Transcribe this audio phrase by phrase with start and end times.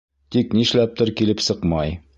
[0.35, 1.97] Тик нишләптер килеп сыҡмай.